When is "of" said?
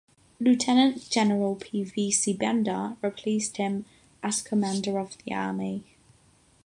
4.99-5.15